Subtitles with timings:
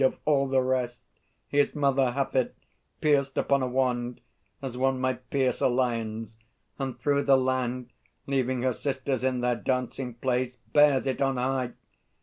[0.03, 1.03] Of all the rest,
[1.47, 2.55] His mother hath it,
[3.01, 4.19] pierced upon a wand,
[4.59, 6.39] As one might pierce a lion's,
[6.79, 7.91] and through the land,
[8.25, 11.73] Leaving her sisters in their dancing place, Bears it on high!